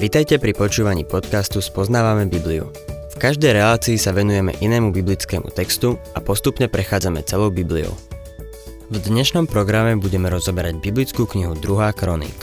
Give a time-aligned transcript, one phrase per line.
[0.00, 2.72] Vitajte pri počúvaní podcastu Spoznávame Bibliu.
[3.12, 7.92] V každej relácii sa venujeme inému biblickému textu a postupne prechádzame celou Bibliou.
[8.88, 11.92] V dnešnom programe budeme rozoberať biblickú knihu 2.
[11.92, 12.38] kroník.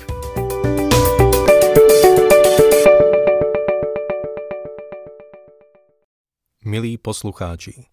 [6.61, 7.89] Milí poslucháči,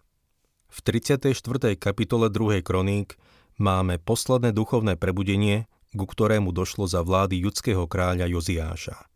[0.69, 1.33] v 34.
[1.81, 2.61] kapitole 2.
[2.61, 3.17] kroník
[3.57, 5.65] máme posledné duchovné prebudenie,
[5.97, 9.14] ku ktorému došlo za vlády judského kráľa Joziáša.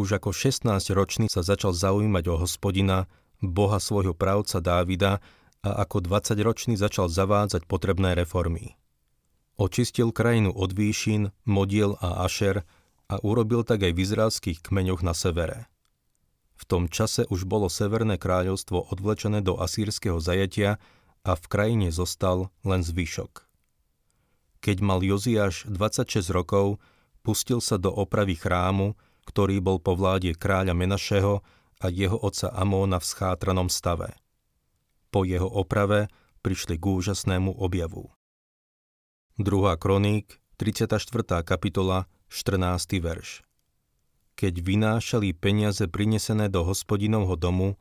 [0.00, 3.04] Už ako 16-ročný sa začal zaujímať o hospodina,
[3.44, 5.20] boha svojho právca Dávida
[5.60, 8.80] a ako 20-ročný začal zavádzať potrebné reformy.
[9.60, 12.64] Očistil krajinu od výšin, modiel a ašer
[13.12, 15.68] a urobil tak aj v izraelských kmeňoch na severe.
[16.56, 20.80] V tom čase už bolo Severné kráľovstvo odvlečené do asýrskeho zajatia
[21.28, 23.44] a v krajine zostal len zvyšok.
[24.64, 26.80] Keď mal Joziáš 26 rokov,
[27.20, 28.96] pustil sa do opravy chrámu,
[29.30, 31.46] ktorý bol po vláde kráľa Menašeho
[31.78, 34.18] a jeho otca Amóna v schátranom stave.
[35.14, 36.10] Po jeho oprave
[36.42, 38.10] prišli k úžasnému objavu.
[39.38, 39.46] 2.
[39.78, 41.46] kroník, 34.
[41.46, 42.98] kapitola, 14.
[42.98, 43.46] verš.
[44.34, 47.78] Keď vynášali peniaze prinesené do hospodinovho domu,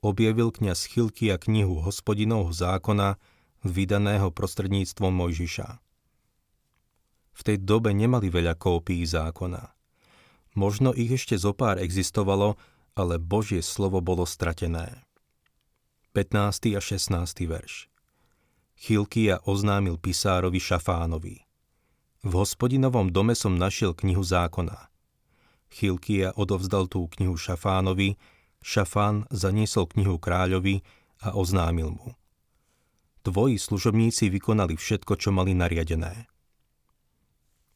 [0.00, 3.18] objavil kniaz a knihu hospodinovho zákona,
[3.66, 5.68] vydaného prostredníctvom Mojžiša.
[7.32, 9.81] V tej dobe nemali veľa kópií zákona.
[10.52, 12.60] Možno ich ešte zo pár existovalo,
[12.92, 15.00] ale Božie slovo bolo stratené.
[16.12, 16.76] 15.
[16.76, 17.48] a 16.
[17.48, 17.88] verš
[18.76, 21.40] Chilkia oznámil pisárovi Šafánovi.
[22.20, 24.92] V hospodinovom dome som našiel knihu zákona.
[25.72, 28.20] Chilkia odovzdal tú knihu Šafánovi,
[28.60, 30.84] Šafán zaniesol knihu kráľovi
[31.24, 32.12] a oznámil mu.
[33.22, 36.31] Tvoji služobníci vykonali všetko, čo mali nariadené.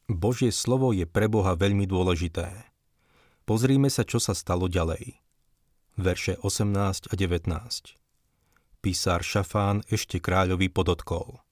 [0.06, 2.70] Božie slovo je pre Boha veľmi dôležité.
[3.42, 5.18] Pozrime sa, čo sa stalo ďalej.
[5.98, 7.50] Verše 18 a 19.
[8.86, 11.42] Písár Šafán ešte kráľovi podotkol.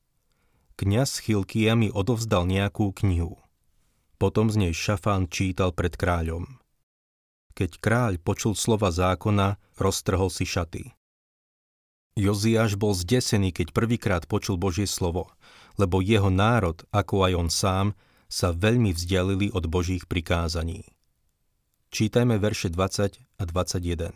[0.78, 3.42] Kňaz Chilkia mi odovzdal nejakú knihu.
[4.22, 6.62] Potom z nej Šafán čítal pred kráľom.
[7.58, 10.94] Keď kráľ počul slova zákona, roztrhol si šaty.
[12.14, 15.34] Joziáš bol zdesený, keď prvýkrát počul Božie slovo,
[15.74, 17.86] lebo jeho národ, ako aj on sám,
[18.34, 20.82] sa veľmi vzdialili od Božích prikázaní.
[21.94, 24.10] Čítajme verše 20 a 21.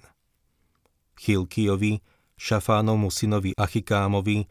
[1.15, 2.03] Chilkiovi,
[2.35, 4.43] Šafánovmu synovi Achikámovi,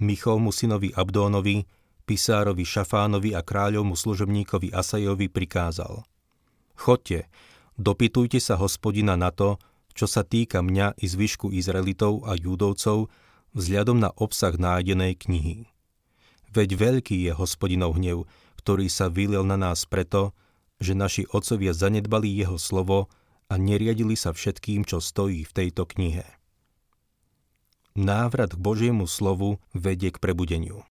[0.00, 1.68] Michovmu synovi Abdónovi,
[2.08, 6.00] pisárovi Šafánovi a kráľovmu služobníkovi Asajovi prikázal.
[6.72, 7.28] Chodte,
[7.76, 9.60] dopytujte sa hospodina na to,
[9.92, 13.12] čo sa týka mňa i zvyšku Izraelitov a Júdovcov
[13.52, 15.68] vzhľadom na obsah nájdenej knihy.
[16.56, 18.24] Veď veľký je hospodinov hnev,
[18.60, 20.36] ktorý sa vylil na nás preto,
[20.76, 23.08] že naši otcovia zanedbali jeho slovo
[23.48, 26.28] a neriadili sa všetkým, čo stojí v tejto knihe.
[27.96, 30.84] Návrat k Božiemu slovu vedie k prebudeniu.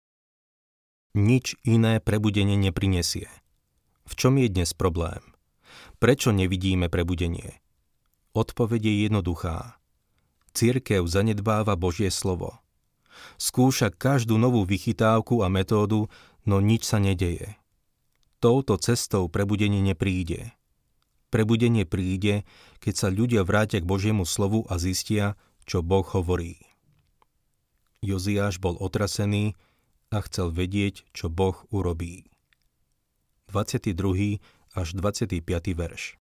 [1.12, 3.28] Nič iné prebudenie neprinesie.
[4.08, 5.20] V čom je dnes problém?
[6.00, 7.60] Prečo nevidíme prebudenie?
[8.32, 9.76] Odpoveď je jednoduchá.
[10.56, 12.56] Církev zanedbáva Božie slovo.
[13.36, 16.10] Skúša každú novú vychytávku a metódu,
[16.48, 17.57] no nič sa nedeje
[18.38, 20.54] touto cestou prebudenie nepríde.
[21.28, 22.48] Prebudenie príde,
[22.80, 25.36] keď sa ľudia vrátia k Božiemu slovu a zistia,
[25.68, 26.56] čo Boh hovorí.
[28.00, 29.58] Joziáš bol otrasený
[30.08, 32.30] a chcel vedieť, čo Boh urobí.
[33.52, 34.40] 22.
[34.72, 35.42] až 25.
[35.76, 36.16] verš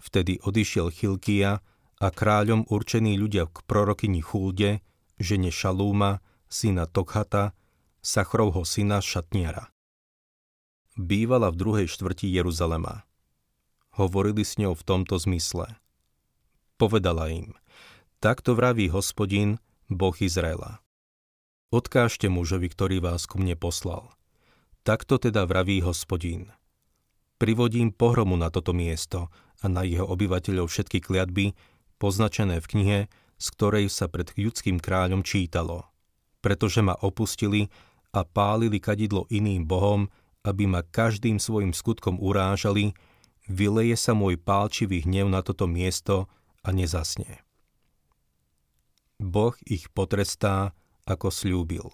[0.00, 1.60] Vtedy odišiel Chilkia
[2.00, 4.80] a kráľom určení ľudia k prorokyni Chulde,
[5.18, 7.52] žene Šalúma, syna Tokhata,
[8.00, 9.68] Sachrovho syna Šatniara
[11.00, 13.08] bývala v druhej štvrti Jeruzalema.
[13.96, 15.80] Hovorili s ňou v tomto zmysle.
[16.76, 17.56] Povedala im,
[18.20, 20.84] takto vraví hospodin, Boh Izraela.
[21.72, 24.12] Odkážte mužovi, ktorý vás ku mne poslal.
[24.84, 26.52] Takto teda vraví hospodín.
[27.40, 31.56] Privodím pohromu na toto miesto a na jeho obyvateľov všetky kliatby,
[31.96, 32.98] poznačené v knihe,
[33.40, 35.88] z ktorej sa pred judským kráľom čítalo.
[36.44, 37.68] Pretože ma opustili
[38.12, 40.08] a pálili kadidlo iným bohom,
[40.44, 42.96] aby ma každým svojim skutkom urážali,
[43.44, 46.30] vyleje sa môj pálčivý hnev na toto miesto
[46.64, 47.44] a nezasne.
[49.20, 50.72] Boh ich potrestá,
[51.04, 51.86] ako slúbil.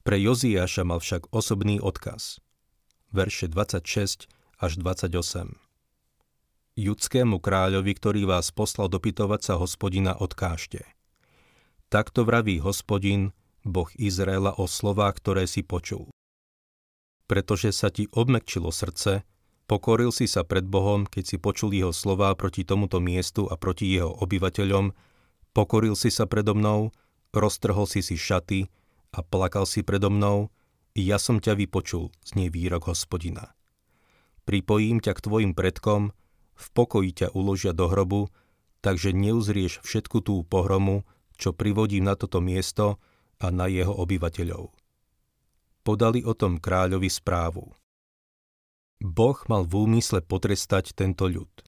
[0.00, 2.40] Pre Joziáša mal však osobný odkaz.
[3.12, 5.60] Verše 26 až 28.
[6.76, 10.84] Judskému kráľovi, ktorý vás poslal dopytovať sa hospodina, odkážte.
[11.92, 13.32] Takto vraví hospodin,
[13.64, 16.15] Boh Izraela o slovách, ktoré si počul
[17.26, 19.26] pretože sa ti obmekčilo srdce,
[19.66, 23.90] Pokoril si sa pred Bohom, keď si počul jeho slová proti tomuto miestu a proti
[23.98, 24.94] jeho obyvateľom,
[25.50, 26.94] pokoril si sa predo mnou,
[27.34, 28.70] roztrhol si si šaty
[29.10, 30.54] a plakal si predo mnou,
[30.94, 33.58] ja som ťa vypočul, znie výrok hospodina.
[34.46, 36.14] Pripojím ťa k tvojim predkom,
[36.54, 38.30] v pokoji ťa uložia do hrobu,
[38.86, 41.02] takže neuzrieš všetku tú pohromu,
[41.34, 43.02] čo privodím na toto miesto
[43.42, 44.75] a na jeho obyvateľov.
[45.86, 47.70] Podali o tom kráľovi správu.
[48.98, 51.62] Boh mal v úmysle potrestať tento ľud,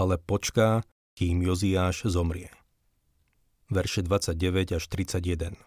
[0.00, 0.80] ale počká,
[1.12, 2.48] kým Joziáš zomrie.
[3.68, 5.60] Verše 29 až 31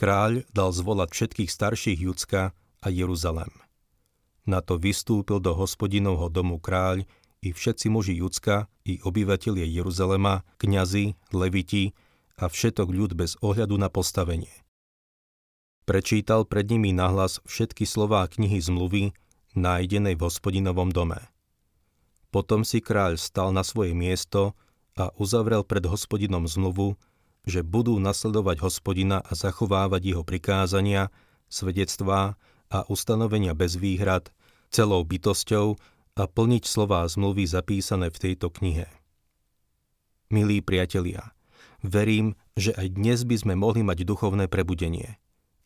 [0.00, 3.52] Kráľ dal zvolať všetkých starších Judska a Jeruzalem.
[4.48, 7.04] Na to vystúpil do hospodinovho domu kráľ
[7.44, 11.92] i všetci muži Judska, i obyvatelie Jeruzalema, kňazi, leviti
[12.40, 14.48] a všetok ľud bez ohľadu na postavenie.
[15.90, 19.10] Prečítal pred nimi nahlas všetky slová knihy zmluvy,
[19.58, 21.18] nájdenej v hospodinovom dome.
[22.30, 24.54] Potom si kráľ stal na svoje miesto
[24.94, 26.94] a uzavrel pred hospodinom zmluvu,
[27.42, 31.10] že budú nasledovať hospodina a zachovávať jeho prikázania,
[31.50, 32.38] svedectvá
[32.70, 34.30] a ustanovenia bez výhrad,
[34.70, 35.74] celou bytosťou
[36.14, 38.86] a plniť slová zmluvy zapísané v tejto knihe.
[40.30, 41.34] Milí priatelia,
[41.82, 45.18] verím, že aj dnes by sme mohli mať duchovné prebudenie,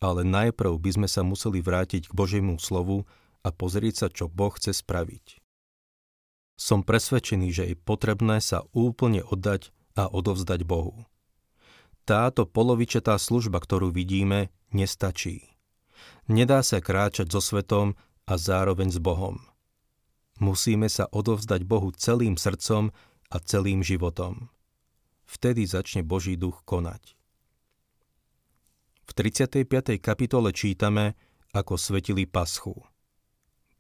[0.04, 3.08] ale najprv by sme sa museli vrátiť k Božiemu slovu
[3.40, 5.40] a pozrieť sa, čo Boh chce spraviť.
[6.60, 11.08] Som presvedčený, že je potrebné sa úplne oddať a odovzdať Bohu.
[12.04, 15.56] Táto polovičetá služba, ktorú vidíme, nestačí.
[16.28, 17.96] Nedá sa kráčať so svetom
[18.28, 19.40] a zároveň s Bohom.
[20.36, 22.92] Musíme sa odovzdať Bohu celým srdcom
[23.32, 24.52] a celým životom.
[25.24, 27.13] Vtedy začne Boží duch konať.
[29.04, 30.00] V 35.
[30.00, 31.12] kapitole čítame,
[31.52, 32.72] ako svetili paschu.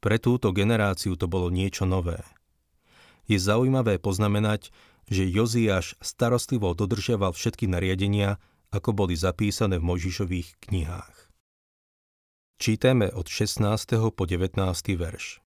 [0.04, 2.20] Pre túto generáciu to bolo niečo nové.
[3.24, 4.68] Je zaujímavé poznamenať,
[5.08, 8.36] že Joziáš starostlivo dodržiaval všetky nariadenia,
[8.68, 11.16] ako boli zapísané v Mojžišových knihách.
[12.60, 13.64] Čítame od 16.
[14.12, 14.60] po 19.
[14.94, 15.40] verš.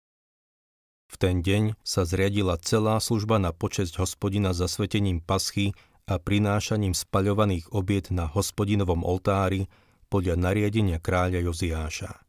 [1.07, 5.71] V ten deň sa zriadila celá služba na počesť hospodina zasvetením paschy
[6.07, 9.67] a prinášaním spaľovaných obiet na hospodinovom oltári
[10.07, 12.23] podľa nariadenia kráľa Joziáša.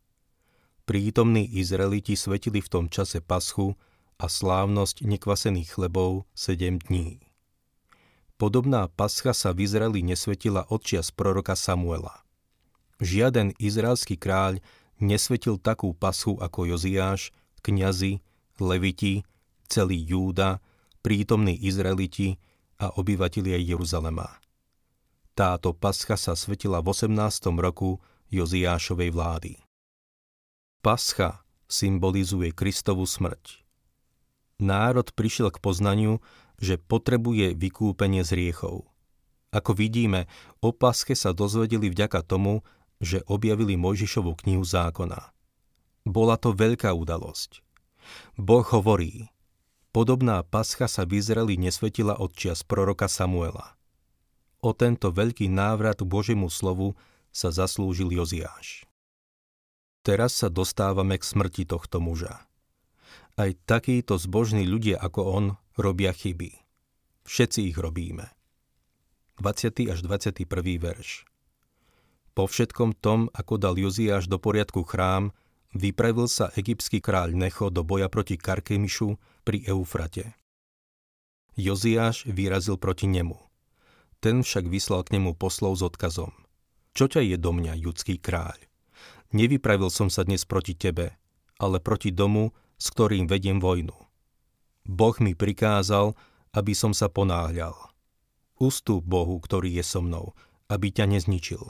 [0.89, 3.77] Prítomní Izraeliti svetili v tom čase paschu
[4.17, 7.21] a slávnosť nekvasených chlebov 7 dní.
[8.41, 12.25] Podobná pascha sa v Izraeli nesvetila odčias proroka Samuela.
[12.97, 14.57] Žiaden izraelský kráľ
[14.97, 17.29] nesvetil takú paschu ako Joziáš,
[17.61, 18.25] kňazi,
[18.57, 19.21] leviti,
[19.69, 20.65] celý Júda,
[21.05, 22.41] prítomní Izraeliti
[22.77, 24.37] a obyvatelia Jeruzalema.
[25.37, 27.13] Táto pascha sa svetila v 18.
[27.57, 28.01] roku
[28.33, 29.53] Joziášovej vlády.
[30.81, 33.61] Pascha symbolizuje Kristovu smrť.
[34.57, 36.17] Národ prišiel k poznaniu,
[36.57, 38.89] že potrebuje vykúpenie z riechov.
[39.53, 40.25] Ako vidíme,
[40.59, 42.65] o paske sa dozvedeli vďaka tomu,
[42.97, 45.33] že objavili Mojžišovu knihu zákona.
[46.07, 47.61] Bola to veľká udalosť.
[48.39, 49.29] Boh hovorí,
[49.91, 53.77] podobná pascha sa v Izraeli nesvetila od čias proroka Samuela.
[54.63, 56.97] O tento veľký návrat Božiemu slovu
[57.29, 58.89] sa zaslúžil Joziáš.
[60.01, 62.47] Teraz sa dostávame k smrti tohto muža.
[63.37, 65.45] Aj takíto zbožní ľudia ako on
[65.77, 66.57] robia chyby.
[67.27, 68.33] Všetci ich robíme.
[69.37, 69.93] 20.
[69.93, 70.47] až 21.
[70.81, 71.29] verš
[72.33, 75.29] Po všetkom tom, ako dal Joziáš do poriadku chrám,
[75.75, 80.37] vypravil sa egyptský kráľ Necho do boja proti Karkemišu pri Eufrate.
[81.57, 83.35] Joziáš vyrazil proti nemu.
[84.21, 86.31] Ten však vyslal k nemu poslov s odkazom.
[86.93, 88.57] Čo ťa je do mňa, judský kráľ?
[89.33, 91.17] Nevypravil som sa dnes proti tebe,
[91.57, 93.93] ale proti domu, s ktorým vediem vojnu.
[94.87, 96.15] Boh mi prikázal,
[96.55, 97.75] aby som sa ponáhľal.
[98.57, 100.33] Ustúp Bohu, ktorý je so mnou,
[100.71, 101.61] aby ťa nezničil.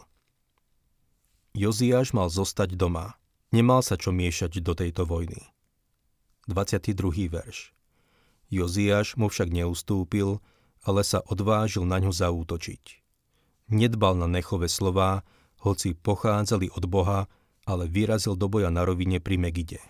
[1.58, 3.18] Joziáš mal zostať doma.
[3.52, 5.40] Nemal sa čo miešať do tejto vojny.
[6.52, 7.32] 22.
[7.32, 7.72] verš
[8.48, 10.40] Joziáš mu však neustúpil,
[10.84, 13.04] ale sa odvážil na ňu zaútočiť.
[13.68, 15.28] Nedbal na nechové slová,
[15.60, 17.28] hoci pochádzali od Boha
[17.68, 19.84] ale vyrazil do boja na rovine pri Megide.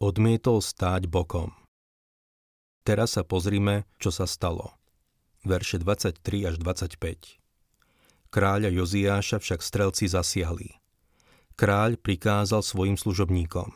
[0.00, 1.52] Odmietol stáť bokom.
[2.88, 4.72] Teraz sa pozrime, čo sa stalo.
[5.44, 7.36] Verše 23 až 25.
[8.32, 10.77] Kráľa Joziáša však strelci zasiahli.
[11.58, 13.74] Kráľ prikázal svojim služobníkom.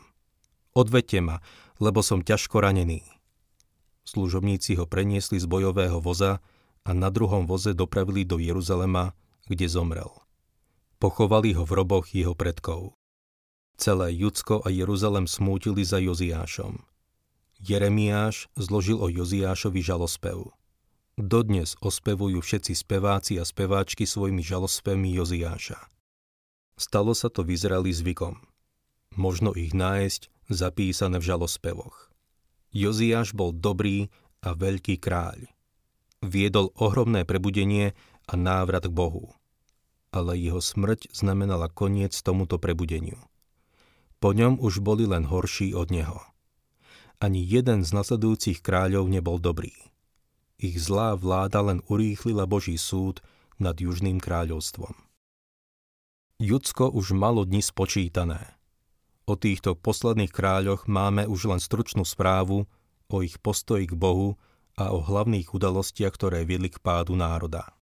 [0.71, 1.43] Odvete ma,
[1.83, 3.03] lebo som ťažko ranený.
[4.07, 6.39] Služobníci ho preniesli z bojového voza
[6.87, 9.11] a na druhom voze dopravili do Jeruzalema,
[9.51, 10.07] kde zomrel.
[10.95, 12.95] Pochovali ho v roboch jeho predkov.
[13.75, 16.79] Celé Judsko a Jeruzalem smútili za Joziášom.
[17.59, 20.55] Jeremiáš zložil o Joziášovi žalospev.
[21.19, 25.92] Dodnes ospevujú všetci speváci a speváčky svojimi žalospevmi Joziáša.
[26.73, 28.41] Stalo sa to v Izraeli zvykom.
[29.13, 32.09] Možno ich nájsť zapísané v žalospevoch.
[32.73, 34.09] Joziáš bol dobrý
[34.41, 35.45] a veľký kráľ.
[36.25, 37.93] Viedol ohromné prebudenie
[38.25, 39.37] a návrat k Bohu.
[40.09, 43.21] Ale jeho smrť znamenala koniec tomuto prebudeniu.
[44.17, 46.21] Po ňom už boli len horší od neho.
[47.21, 49.75] Ani jeden z nasledujúcich kráľov nebol dobrý.
[50.57, 53.19] Ich zlá vláda len urýchlila Boží súd
[53.59, 54.95] nad Južným kráľovstvom.
[56.41, 58.57] Judsko už malo dni spočítané.
[59.29, 62.65] O týchto posledných kráľoch máme už len stručnú správu
[63.07, 64.41] o ich postoji k Bohu
[64.73, 67.77] a o hlavných udalostiach, ktoré viedli k pádu národa.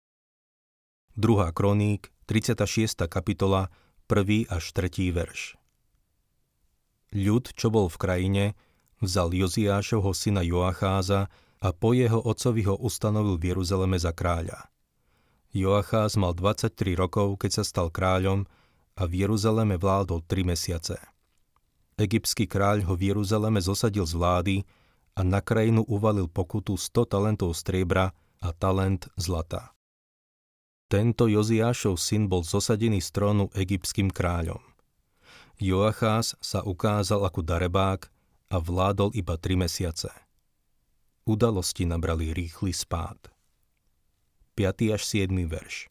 [1.21, 1.53] 2.
[1.53, 3.05] kroník, 36.
[3.05, 3.69] kapitola,
[4.09, 4.49] 1.
[4.49, 5.13] až 3.
[5.13, 5.61] verš.
[7.13, 8.45] Ľud, čo bol v krajine,
[9.05, 11.29] vzal Joziášovho syna Joacháza
[11.61, 14.73] a po jeho otcovi ho ustanovil v Jeruzaleme za kráľa.
[15.59, 18.47] Joacház mal 23 rokov, keď sa stal kráľom
[18.95, 20.95] a v Jeruzaleme vládol 3 mesiace.
[21.99, 24.57] Egyptský kráľ ho v Jeruzaleme zosadil z vlády
[25.19, 29.75] a na krajinu uvalil pokutu 100 talentov striebra a talent zlata.
[30.87, 34.63] Tento Joziášov syn bol zosadený z trónu egyptským kráľom.
[35.59, 38.07] Joachás sa ukázal ako darebák
[38.55, 40.15] a vládol iba tri mesiace.
[41.27, 43.38] Udalosti nabrali rýchly spád.
[44.59, 44.91] 5.
[44.91, 45.31] až 7.
[45.47, 45.87] verš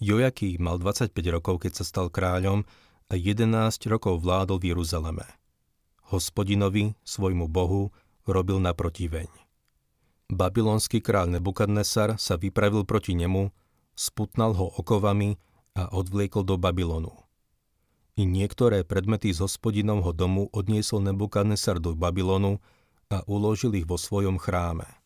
[0.00, 2.64] Jojaký mal 25 rokov, keď sa stal kráľom
[3.12, 5.28] a 11 rokov vládol v Jeruzaleme.
[6.08, 7.92] Hospodinovi, svojmu bohu,
[8.24, 9.28] robil na protiveň.
[10.32, 13.52] Babylonský kráľ Nebukadnesar sa vypravil proti nemu,
[13.92, 15.36] sputnal ho okovami
[15.76, 17.12] a odvliekol do Babylonu.
[18.16, 22.64] I niektoré predmety z hospodinovho domu odniesol Nebukadnesar do Babylonu
[23.12, 25.03] a uložil ich vo svojom chráme.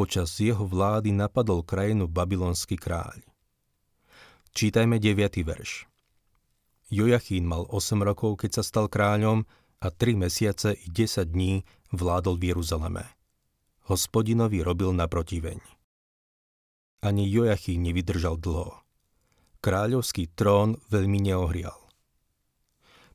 [0.00, 3.20] Počas jeho vlády napadol krajinu babylonský kráľ.
[4.56, 5.44] Čítajme 9.
[5.44, 5.84] verš.
[6.88, 9.44] Jojachín mal 8 rokov, keď sa stal kráľom
[9.76, 13.12] a 3 mesiace i 10 dní vládol v Jeruzaleme.
[13.92, 15.60] Hospodinovi robil na protiveň.
[17.04, 18.80] Ani Jojachín nevydržal dlho
[19.60, 21.76] kráľovský trón veľmi neohrial.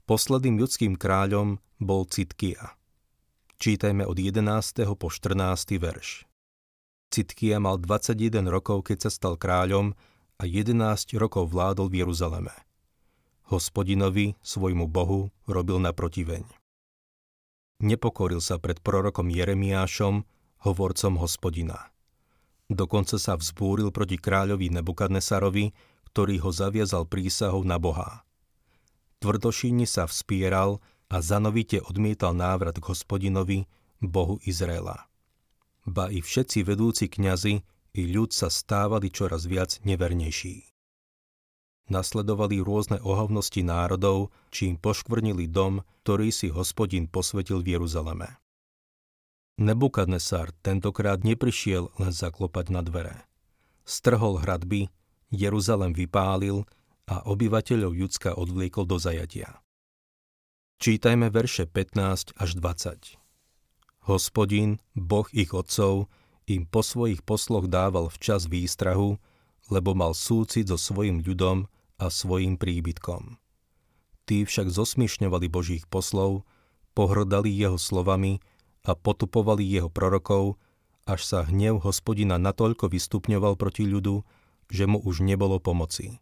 [0.06, 2.78] Posledným ľudským kráľom bol Citkia.
[3.58, 4.86] Čítajme od 11.
[4.94, 5.82] po 14.
[5.82, 6.30] verš.
[7.16, 9.96] Citkia mal 21 rokov, keď sa stal kráľom
[10.36, 12.52] a 11 rokov vládol v Jeruzaleme.
[13.48, 16.44] Hospodinovi, svojmu Bohu, robil na protiveň.
[17.80, 20.28] Nepokoril sa pred prorokom Jeremiášom,
[20.68, 21.96] hovorcom hospodina.
[22.68, 25.72] Dokonca sa vzbúril proti kráľovi Nebukadnesarovi,
[26.12, 28.28] ktorý ho zaviazal prísahou na Boha.
[29.24, 33.72] Tvrdošíni sa vspieral a zanovite odmietal návrat k hospodinovi,
[34.04, 35.08] Bohu Izraela.
[35.86, 37.62] Ba i všetci vedúci kňazi
[37.96, 40.66] i ľud sa stávali čoraz viac nevernejší.
[41.86, 48.42] Nasledovali rôzne ohavnosti národov, čím poškvrnili dom, ktorý si hospodin posvetil v Jeruzaleme.
[49.62, 53.30] Nebukadnesár tentokrát neprišiel len zaklopať na dvere.
[53.86, 54.90] Strhol hradby,
[55.30, 56.66] Jeruzalem vypálil
[57.06, 59.62] a obyvateľov Judska odvliekol do zajatia.
[60.82, 63.25] Čítajme verše 15 až 20.
[64.06, 66.06] Hospodin, Boh ich otcov,
[66.46, 69.18] im po svojich posloch dával včas výstrahu,
[69.74, 71.66] lebo mal súcit so svojim ľudom
[71.98, 73.42] a svojim príbytkom.
[74.30, 76.46] Tí však zosmiešňovali Božích poslov,
[76.94, 78.42] pohrdali jeho slovami
[78.86, 80.62] a potupovali jeho prorokov,
[81.06, 84.22] až sa hnev hospodina natoľko vystupňoval proti ľudu,
[84.70, 86.22] že mu už nebolo pomoci.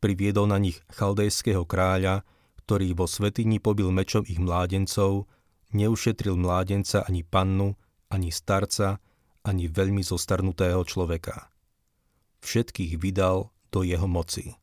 [0.00, 2.24] Priviedol na nich chaldejského kráľa,
[2.64, 5.28] ktorý vo svetini pobil mečom ich mládencov,
[5.72, 7.76] neušetril mládenca ani pannu,
[8.08, 9.00] ani starca,
[9.44, 11.48] ani veľmi zostarnutého človeka.
[12.44, 14.56] Všetkých vydal do jeho moci.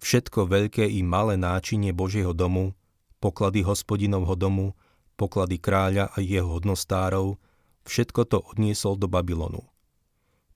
[0.00, 2.72] Všetko veľké i malé náčinie Božieho domu,
[3.20, 4.72] poklady hospodinovho domu,
[5.20, 7.36] poklady kráľa a jeho hodnostárov,
[7.84, 9.60] všetko to odniesol do Babylonu.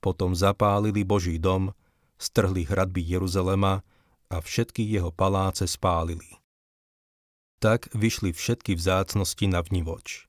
[0.00, 1.76] Potom zapálili Boží dom,
[2.16, 3.85] strhli hradby Jeruzalema
[4.33, 6.43] a všetky jeho paláce spálili.
[7.58, 10.26] Tak vyšli všetky vzácnosti na vnivoč.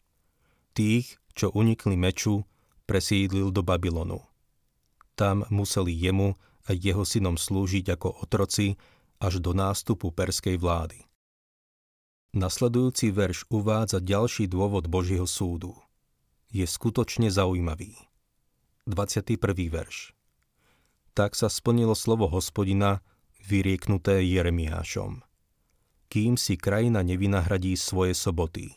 [0.76, 2.44] Tých, čo unikli meču,
[2.86, 4.24] presídlil do Babylonu.
[5.16, 8.76] Tam museli jemu a jeho synom slúžiť ako otroci
[9.22, 11.00] až do nástupu perskej vlády.
[12.36, 15.72] Nasledujúci verš uvádza ďalší dôvod Božieho súdu.
[16.52, 17.96] Je skutočne zaujímavý.
[18.92, 19.40] 21.
[19.72, 20.12] verš.
[21.16, 23.00] Tak sa splnilo slovo hospodina,
[23.40, 25.24] vyrieknuté Jeremiášom.
[26.16, 28.72] Kým si krajina nevynahradí svoje soboty.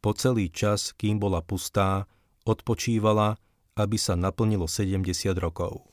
[0.00, 2.08] Po celý čas, kým bola pustá,
[2.48, 3.36] odpočívala,
[3.76, 5.04] aby sa naplnilo 70
[5.36, 5.84] rokov.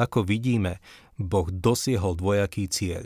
[0.00, 0.80] Ako vidíme,
[1.20, 3.04] Boh dosiehol dvojaký cieľ.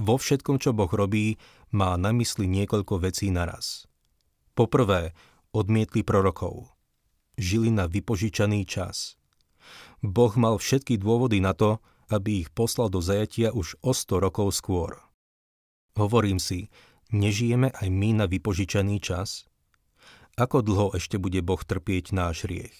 [0.00, 1.36] Vo všetkom, čo Boh robí,
[1.68, 3.84] má na mysli niekoľko vecí naraz.
[4.56, 5.12] Poprvé,
[5.52, 6.72] odmietli prorokov.
[7.36, 9.20] Žili na vypožičaný čas.
[10.00, 11.76] Boh mal všetky dôvody na to,
[12.08, 15.09] aby ich poslal do zajatia už o 100 rokov skôr.
[16.00, 16.72] Hovorím si,
[17.12, 19.44] nežijeme aj my na vypožičaný čas?
[20.40, 22.72] Ako dlho ešte bude Boh trpieť náš riech?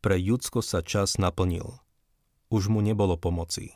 [0.00, 1.84] Pre Judsko sa čas naplnil
[2.54, 3.74] už mu nebolo pomoci.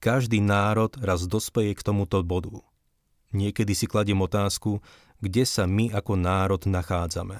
[0.00, 2.64] Každý národ raz dospeje k tomuto bodu.
[3.36, 4.80] Niekedy si kladiem otázku,
[5.20, 7.38] kde sa my ako národ nachádzame.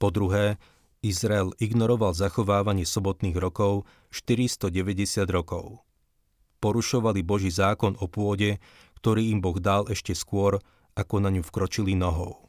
[0.00, 0.56] Po druhé,
[1.04, 5.84] Izrael ignoroval zachovávanie sobotných rokov 490 rokov.
[6.58, 8.58] Porušovali Boží zákon o pôde,
[8.96, 10.58] ktorý im Boh dal ešte skôr,
[10.96, 12.48] ako na ňu vkročili nohou.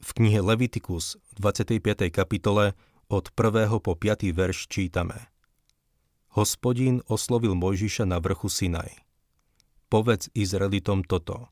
[0.00, 2.08] V knihe Levitikus v 25.
[2.08, 2.72] kapitole
[3.12, 3.68] od 1.
[3.84, 4.30] po 5.
[4.32, 5.18] verš čítame–
[6.38, 9.00] Hospodín oslovil Mojžiša na vrchu Sinaj.
[9.90, 11.50] Povedz Izraelitom toto.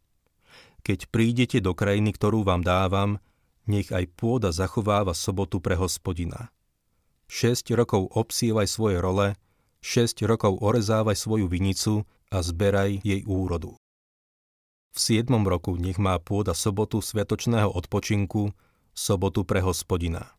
[0.87, 3.18] Keď prídete do krajiny, ktorú vám dávam,
[3.66, 6.54] nech aj pôda zachováva sobotu pre hospodina.
[7.26, 9.35] 6 rokov obsievaj svoje role,
[9.83, 13.76] 6 rokov orezávaj svoju vinicu a zberaj jej úrodu.
[14.92, 15.28] V 7.
[15.45, 18.56] roku nech má pôda sobotu sviatočného odpočinku,
[18.97, 20.33] sobotu pre hospodina.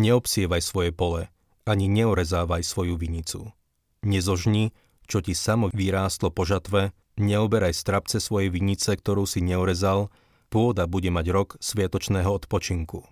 [0.00, 1.28] Neobsievaj svoje pole,
[1.68, 3.52] ani neorezávaj svoju vinicu.
[4.00, 4.72] Nezožni,
[5.04, 10.08] čo ti samo vyrástlo po žatve, neoberaj strapce svojej vinice, ktorú si neorezal,
[10.48, 13.04] pôda bude mať rok sviatočného odpočinku.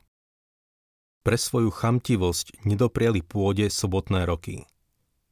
[1.20, 4.64] Pre svoju chamtivosť nedopriali pôde sobotné roky.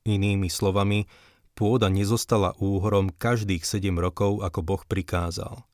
[0.05, 1.09] Inými slovami,
[1.57, 5.65] pôda nezostala úhorom každých 7 rokov, ako Boh prikázal.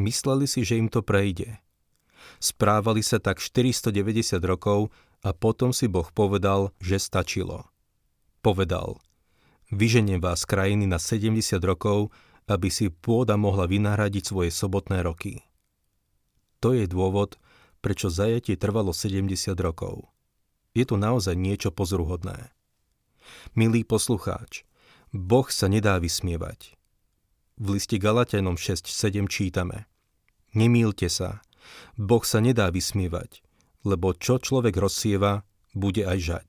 [0.00, 1.60] Mysleli si, že im to prejde.
[2.40, 4.88] Správali sa tak 490 rokov
[5.20, 7.68] a potom si Boh povedal, že stačilo
[8.48, 8.96] povedal,
[9.74, 12.08] vyženiem vás krajiny na 70 rokov,
[12.48, 15.44] aby si pôda mohla vynahradiť svoje sobotné roky.
[16.64, 17.36] To je dôvod,
[17.84, 19.28] prečo zajatie trvalo 70
[19.60, 20.08] rokov.
[20.72, 22.50] Je to naozaj niečo pozruhodné.
[23.52, 24.64] Milý poslucháč,
[25.08, 26.76] Boh sa nedá vysmievať.
[27.56, 29.88] V liste Galatianom 6.7 čítame
[30.52, 31.40] Nemýlte sa,
[31.96, 33.40] Boh sa nedá vysmievať,
[33.88, 36.48] lebo čo človek rozsieva, bude aj žať.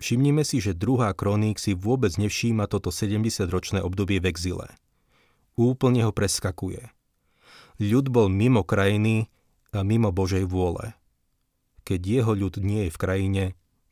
[0.00, 4.68] Všimnime si, že druhá kroník si vôbec nevšíma toto 70-ročné obdobie v exile.
[5.56, 6.88] Úplne ho preskakuje.
[7.80, 9.32] Ľud bol mimo krajiny
[9.72, 10.92] a mimo Božej vôle.
[11.88, 13.44] Keď jeho ľud nie je v krajine,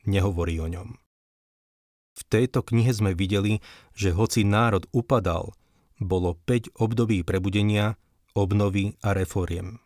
[0.04, 1.07] nehovorí o ňom.
[2.18, 3.62] V tejto knihe sme videli,
[3.94, 5.54] že hoci národ upadal,
[6.02, 7.94] bolo 5 období prebudenia,
[8.34, 9.78] obnovy a reforiem.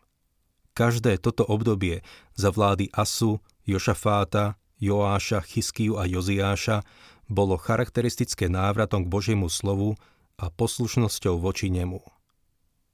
[0.73, 2.01] Každé toto obdobie
[2.33, 3.37] za vlády Asu,
[3.69, 6.81] Jošafáta, Joáša, Chyskiu a Joziáša
[7.29, 9.93] bolo charakteristické návratom k Božiemu slovu
[10.41, 12.01] a poslušnosťou voči nemu.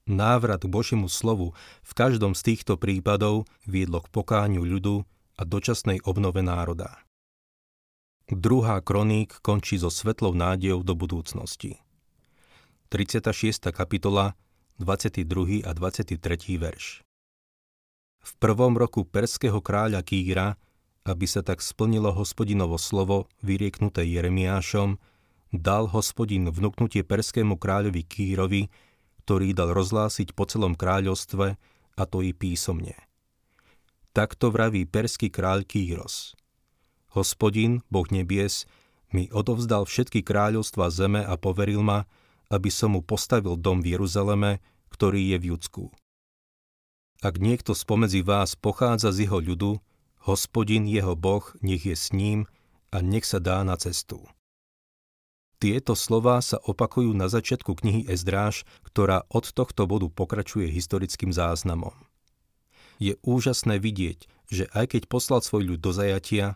[0.10, 5.08] Návrat k Božiemu slovu v každom z týchto prípadov viedlo k pokániu ľudu
[5.39, 6.99] a dočasnej obnove národa.
[8.29, 11.81] Druhá kroník končí so svetlou nádejou do budúcnosti.
[12.93, 13.73] 36.
[13.73, 14.37] kapitola,
[14.77, 15.65] 22.
[15.65, 16.15] a 23.
[16.57, 17.01] verš.
[18.19, 20.57] V prvom roku perského kráľa Kýra
[21.09, 25.01] aby sa tak splnilo hospodinovo slovo, vyrieknuté Jeremiášom,
[25.49, 28.69] dal hospodin vnúknutie perskému kráľovi Kýrovi,
[29.25, 31.57] ktorý dal rozhlásiť po celom kráľovstve,
[31.99, 32.95] a to i písomne.
[34.13, 36.38] Takto vraví perský kráľ Kýros.
[37.13, 38.69] Hospodin, Boh nebies,
[39.10, 42.06] mi odovzdal všetky kráľovstva zeme a poveril ma,
[42.54, 44.62] aby som mu postavil dom v Jeruzaleme,
[44.93, 45.84] ktorý je v Judsku.
[47.19, 49.82] Ak niekto spomedzi vás pochádza z jeho ľudu,
[50.30, 52.45] Hospodin jeho Boh nech je s ním
[52.93, 54.24] a nech sa dá na cestu.
[55.60, 61.91] Tieto slová sa opakujú na začiatku knihy Ezdráž, ktorá od tohto bodu pokračuje historickým záznamom.
[63.00, 66.56] Je úžasné vidieť, že aj keď poslal svoj ľud do zajatia,